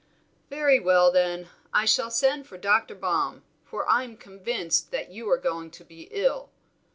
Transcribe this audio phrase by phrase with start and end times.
[0.49, 1.13] "Very well.
[1.71, 2.95] I shall send for Dr.
[2.95, 6.49] Baum, for I'm convinced that you are going to be ill.